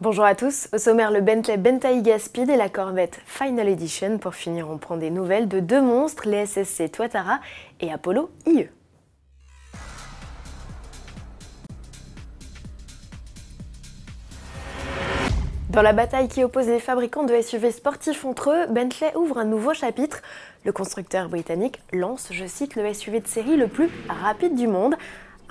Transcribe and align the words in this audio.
Bonjour 0.00 0.24
à 0.24 0.36
tous, 0.36 0.68
au 0.72 0.78
sommaire 0.78 1.10
le 1.10 1.20
Bentley 1.20 1.56
Bentayga 1.56 2.20
Speed 2.20 2.48
et 2.50 2.56
la 2.56 2.68
Corvette 2.68 3.18
Final 3.26 3.68
Edition. 3.68 4.18
Pour 4.18 4.36
finir, 4.36 4.70
on 4.70 4.78
prend 4.78 4.96
des 4.96 5.10
nouvelles 5.10 5.48
de 5.48 5.58
deux 5.58 5.82
monstres, 5.82 6.28
les 6.28 6.46
SSC 6.46 6.92
Tuatara 6.92 7.40
et 7.80 7.90
Apollo 7.90 8.30
IE. 8.46 8.68
Dans 15.70 15.82
la 15.82 15.92
bataille 15.92 16.28
qui 16.28 16.44
oppose 16.44 16.68
les 16.68 16.78
fabricants 16.78 17.24
de 17.24 17.40
SUV 17.40 17.72
sportifs 17.72 18.24
entre 18.24 18.50
eux, 18.50 18.66
Bentley 18.68 19.12
ouvre 19.16 19.38
un 19.38 19.44
nouveau 19.44 19.74
chapitre. 19.74 20.22
Le 20.64 20.70
constructeur 20.70 21.28
britannique 21.28 21.80
lance, 21.92 22.28
je 22.30 22.46
cite, 22.46 22.76
le 22.76 22.94
SUV 22.94 23.18
de 23.18 23.26
série 23.26 23.56
le 23.56 23.66
plus 23.66 23.90
rapide 24.08 24.54
du 24.54 24.68
monde. 24.68 24.94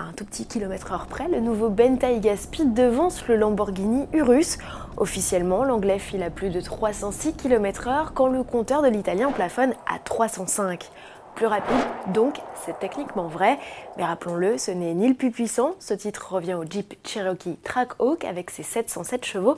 À 0.00 0.04
un 0.04 0.12
tout 0.12 0.24
petit 0.24 0.46
kilomètre 0.46 0.92
heure 0.92 1.06
près, 1.06 1.26
le 1.26 1.40
nouveau 1.40 1.70
Bentayga 1.70 2.36
Speed 2.36 2.72
devance 2.72 3.26
le 3.26 3.34
Lamborghini 3.34 4.06
Urus. 4.12 4.58
Officiellement, 4.96 5.64
l'anglais 5.64 5.98
file 5.98 6.22
à 6.22 6.30
plus 6.30 6.50
de 6.50 6.60
306 6.60 7.34
km/h 7.34 8.10
quand 8.14 8.28
le 8.28 8.44
compteur 8.44 8.82
de 8.82 8.88
l'italien 8.88 9.32
plafonne 9.32 9.74
à 9.92 9.98
305 9.98 10.88
plus 11.34 11.46
rapide, 11.46 11.76
donc 12.12 12.40
c'est 12.64 12.78
techniquement 12.78 13.26
vrai, 13.26 13.58
mais 13.96 14.04
rappelons-le, 14.04 14.58
ce 14.58 14.70
n'est 14.70 14.94
ni 14.94 15.08
le 15.08 15.14
plus 15.14 15.30
puissant, 15.30 15.74
ce 15.78 15.94
titre 15.94 16.32
revient 16.32 16.54
au 16.54 16.64
Jeep 16.64 16.94
Cherokee 17.04 17.56
Trackhawk 17.62 18.24
avec 18.24 18.50
ses 18.50 18.64
707 18.64 19.24
chevaux, 19.24 19.56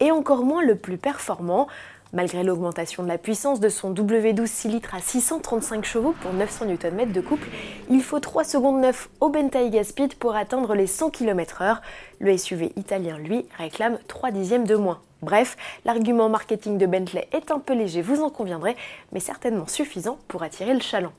et 0.00 0.10
encore 0.10 0.44
moins 0.44 0.62
le 0.62 0.76
plus 0.76 0.98
performant. 0.98 1.66
Malgré 2.14 2.44
l'augmentation 2.44 3.02
de 3.02 3.08
la 3.08 3.18
puissance 3.18 3.58
de 3.58 3.68
son 3.68 3.92
W12 3.92 4.46
6 4.46 4.68
litres 4.68 4.94
à 4.94 5.00
635 5.00 5.84
chevaux 5.84 6.14
pour 6.22 6.32
900 6.32 6.66
Nm 6.66 7.10
de 7.10 7.20
couple, 7.20 7.48
il 7.90 8.04
faut 8.04 8.20
3 8.20 8.44
secondes 8.44 8.80
9 8.80 9.08
au 9.20 9.30
Bentayga 9.30 9.82
Speed 9.82 10.14
pour 10.14 10.36
atteindre 10.36 10.76
les 10.76 10.86
100 10.86 11.10
km/h. 11.10 11.78
Le 12.20 12.38
SUV 12.38 12.72
italien, 12.76 13.18
lui, 13.18 13.46
réclame 13.58 13.98
3 14.06 14.30
dixièmes 14.30 14.64
de 14.64 14.76
moins. 14.76 15.00
Bref, 15.22 15.56
l'argument 15.84 16.28
marketing 16.28 16.78
de 16.78 16.86
Bentley 16.86 17.26
est 17.32 17.50
un 17.50 17.58
peu 17.58 17.74
léger, 17.74 18.00
vous 18.00 18.22
en 18.22 18.30
conviendrez, 18.30 18.76
mais 19.10 19.18
certainement 19.18 19.66
suffisant 19.66 20.18
pour 20.28 20.44
attirer 20.44 20.74
le 20.74 20.80
chaland. 20.80 21.12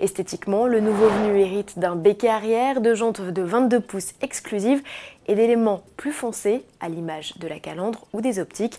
Esthétiquement, 0.00 0.66
le 0.66 0.80
nouveau 0.80 1.08
venu 1.08 1.40
hérite 1.40 1.78
d'un 1.78 1.96
béquet 1.96 2.28
arrière, 2.28 2.82
de 2.82 2.94
jantes 2.94 3.22
de 3.22 3.42
22 3.42 3.80
pouces 3.80 4.12
exclusives 4.20 4.82
et 5.28 5.34
d'éléments 5.34 5.82
plus 5.96 6.12
foncés, 6.12 6.62
à 6.80 6.90
l'image 6.90 7.38
de 7.38 7.48
la 7.48 7.58
calandre 7.58 8.06
ou 8.12 8.20
des 8.20 8.38
optiques. 8.38 8.78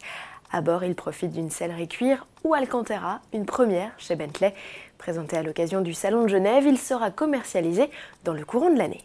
À 0.55 0.61
bord, 0.61 0.83
il 0.83 0.93
profite 0.93 1.31
d'une 1.31 1.49
sellerie 1.49 1.87
cuir 1.87 2.27
ou 2.43 2.53
Alcantara, 2.53 3.21
une 3.33 3.47
première 3.47 3.89
chez 3.97 4.15
Bentley. 4.15 4.53
Présenté 4.99 5.35
à 5.35 5.41
l'occasion 5.41 5.81
du 5.81 5.95
Salon 5.95 6.21
de 6.21 6.27
Genève, 6.27 6.65
il 6.67 6.77
sera 6.77 7.09
commercialisé 7.09 7.89
dans 8.23 8.33
le 8.33 8.45
courant 8.45 8.69
de 8.69 8.77
l'année. 8.77 9.03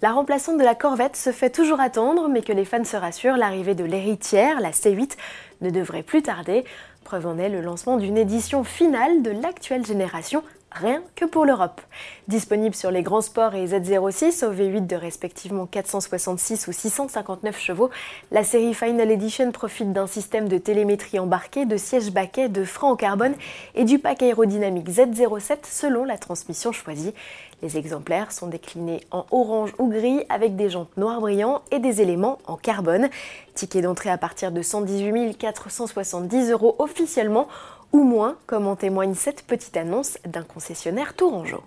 La 0.00 0.12
remplaçante 0.12 0.56
de 0.56 0.64
la 0.64 0.74
Corvette 0.74 1.16
se 1.16 1.32
fait 1.32 1.50
toujours 1.50 1.80
attendre, 1.80 2.28
mais 2.28 2.40
que 2.40 2.52
les 2.54 2.64
fans 2.64 2.82
se 2.82 2.96
rassurent, 2.96 3.36
l'arrivée 3.36 3.74
de 3.74 3.84
l'héritière, 3.84 4.58
la 4.58 4.70
C8, 4.70 5.18
ne 5.60 5.68
devrait 5.68 6.02
plus 6.02 6.22
tarder. 6.22 6.64
Preuve 7.04 7.26
en 7.26 7.36
est 7.36 7.50
le 7.50 7.60
lancement 7.60 7.98
d'une 7.98 8.16
édition 8.16 8.64
finale 8.64 9.20
de 9.20 9.30
l'actuelle 9.30 9.84
génération 9.84 10.42
rien 10.80 11.02
que 11.14 11.24
pour 11.24 11.44
l'Europe. 11.44 11.80
Disponible 12.28 12.74
sur 12.74 12.90
les 12.90 13.02
grands 13.02 13.20
sports 13.20 13.54
et 13.54 13.66
Z06 13.66 14.44
au 14.44 14.52
V8 14.52 14.86
de 14.86 14.96
respectivement 14.96 15.66
466 15.66 16.68
ou 16.68 16.72
659 16.72 17.58
chevaux, 17.58 17.90
la 18.30 18.44
série 18.44 18.74
Final 18.74 19.10
Edition 19.10 19.50
profite 19.52 19.92
d'un 19.92 20.06
système 20.06 20.48
de 20.48 20.58
télémétrie 20.58 21.18
embarqué, 21.18 21.64
de 21.64 21.76
sièges 21.76 22.10
baquets, 22.10 22.48
de 22.48 22.64
freins 22.64 22.90
en 22.90 22.96
carbone 22.96 23.34
et 23.74 23.84
du 23.84 23.98
pack 23.98 24.22
aérodynamique 24.22 24.88
Z07 24.88 25.58
selon 25.64 26.04
la 26.04 26.18
transmission 26.18 26.72
choisie. 26.72 27.14
Les 27.62 27.78
exemplaires 27.78 28.32
sont 28.32 28.48
déclinés 28.48 29.00
en 29.10 29.24
orange 29.30 29.72
ou 29.78 29.88
gris 29.88 30.24
avec 30.28 30.56
des 30.56 30.68
jantes 30.68 30.94
noires 30.98 31.20
brillantes 31.20 31.62
et 31.70 31.78
des 31.78 32.02
éléments 32.02 32.38
en 32.46 32.56
carbone. 32.56 33.08
Ticket 33.54 33.80
d'entrée 33.80 34.10
à 34.10 34.18
partir 34.18 34.52
de 34.52 34.60
118 34.60 35.38
470 35.38 36.50
euros 36.50 36.76
officiellement 36.78 37.48
ou 37.92 38.04
moins, 38.04 38.36
comme 38.46 38.66
en 38.66 38.76
témoigne 38.76 39.14
cette 39.14 39.42
petite 39.42 39.76
annonce 39.76 40.18
d'un 40.26 40.42
concessionnaire 40.42 41.14
tourangeau. 41.14 41.62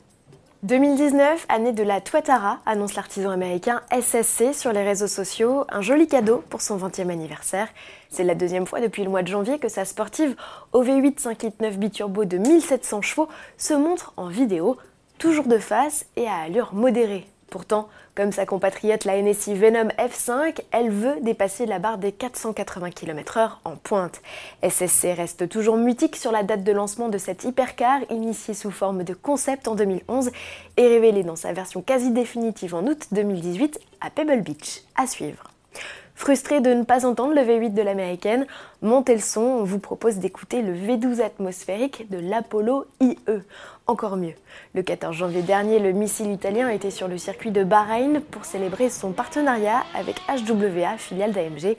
2019, 0.63 1.46
année 1.47 1.72
de 1.72 1.84
la 1.84 2.02
Tuatara, 2.02 2.59
annonce 2.66 2.96
l'artisan 2.96 3.30
américain 3.30 3.81
SSC 3.91 4.53
sur 4.53 4.74
les 4.74 4.84
réseaux 4.84 5.08
sociaux, 5.08 5.63
un 5.69 5.79
joli 5.79 6.06
cadeau 6.06 6.44
pour 6.50 6.62
son 6.62 6.78
20e 6.78 7.09
anniversaire. 7.09 7.69
C'est 8.09 8.25
la 8.25 8.35
deuxième 8.35 8.68
fois 8.68 8.81
depuis 8.81 9.06
le 9.06 9.09
mois 9.09 9.22
de 9.22 9.29
janvier 9.29 9.58
que 9.58 9.69
sa 9.69 9.85
sportive 9.85 10.35
OV8 10.74 11.18
5 11.18 11.44
litres 11.44 11.62
9 11.62 11.78
biturbo 11.78 12.25
de 12.25 12.38
1700 12.38 13.02
chevaux 13.02 13.29
se 13.58 13.74
montre 13.74 14.12
en 14.18 14.28
vidéo, 14.28 14.75
toujours 15.18 15.47
de 15.47 15.59
face 15.59 16.06
et 16.18 16.28
à 16.28 16.35
allure 16.35 16.74
modérée. 16.74 17.25
Pourtant, 17.50 17.90
comme 18.16 18.32
sa 18.32 18.46
compatriote 18.46 19.06
la 19.06 19.22
NSI 19.22 19.56
Venom 19.56 19.90
F5, 19.98 20.62
elle 20.72 20.92
veut 20.92 21.18
dépasser 21.22 21.66
la 21.66 21.80
barre 21.80 21.98
des 21.98 22.12
480 22.12 22.92
km/h 22.92 23.52
en 23.64 23.76
pointe. 23.76 24.22
SSC 24.62 25.14
reste 25.16 25.50
toujours 25.50 25.78
mutique 25.78 26.16
sur 26.16 26.32
la 26.32 26.44
date 26.44 26.64
de 26.64 26.72
lancement 26.72 27.09
de 27.09 27.18
cette 27.18 27.44
hypercar 27.44 28.02
initiée 28.09 28.54
sous 28.54 28.72
forme 28.72 29.04
de 29.04 29.14
concept 29.14 29.68
en 29.68 29.76
2011 29.76 30.32
et 30.78 30.88
révélée 30.88 31.24
dans 31.24 31.36
sa 31.36 31.54
version 31.54 31.82
quasi 31.82 32.12
définitive 32.12 32.76
en 32.76 32.86
août 32.86 33.08
2018 33.12 33.80
à 34.02 34.09
Pebble 34.09 34.42
Beach. 34.42 34.82
À 34.96 35.08
suivre. 35.08 35.52
Frustré 36.19 36.59
de 36.59 36.74
ne 36.74 36.84
pas 36.84 37.06
entendre 37.06 37.34
le 37.34 37.40
V8 37.40 37.74
de 37.74 37.81
l'américaine, 37.81 38.46
montez 38.81 39.16
le 39.16 39.22
son, 39.22 39.40
on 39.40 39.63
vous 39.63 39.80
propose 39.80 40.18
d'écouter 40.18 40.62
le 40.62 40.74
V12 40.74 41.22
atmosphérique 41.22 42.09
de 42.12 42.18
l'Apollo 42.18 42.88
IE. 43.00 43.18
Encore 43.88 44.18
mieux. 44.18 44.34
Le 44.75 44.84
14 44.84 45.16
janvier 45.16 45.44
dernier, 45.44 45.79
le 45.79 45.94
missile 45.94 46.29
italien 46.29 46.68
était 46.68 46.91
sur 46.91 47.08
le 47.08 47.18
circuit 47.18 47.52
de 47.52 47.63
Bahreïn 47.63 48.19
pour 48.19 48.44
célébrer 48.44 48.90
son 48.90 49.13
partenariat 49.13 49.81
avec 49.96 50.18
HWA, 50.28 50.97
filiale 50.97 51.31
d'AMG. 51.31 51.78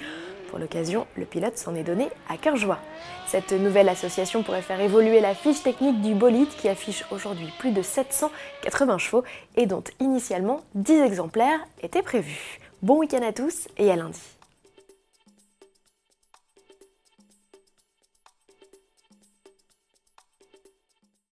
Pour 0.49 0.59
l'occasion, 0.59 1.07
le 1.17 1.27
pilote 1.27 1.59
s'en 1.59 1.75
est 1.75 1.85
donné 1.85 2.09
à 2.31 2.39
cœur 2.39 2.57
joie. 2.57 2.79
Cette 3.27 3.53
nouvelle 3.53 3.91
association 3.91 4.43
pourrait 4.43 4.63
faire 4.63 4.81
évoluer 4.81 5.21
la 5.21 5.35
fiche 5.35 5.63
technique 5.63 6.01
du 6.01 6.15
bolide 6.15 6.49
qui 6.49 6.71
affiche 6.71 7.05
aujourd'hui 7.11 7.53
plus 7.59 7.73
de 7.73 7.83
780 7.83 8.97
chevaux 8.97 9.23
et 9.57 9.67
dont 9.67 9.85
initialement 10.01 10.63
10 10.77 11.03
exemplaires 11.03 11.61
étaient 11.83 12.03
prévus. 12.03 12.59
Bon 12.83 12.99
week-end 12.99 13.21
à 13.23 13.35
tous 13.35 13.69
et 13.77 13.91
à 13.91 13.97
lundi. 13.97 14.40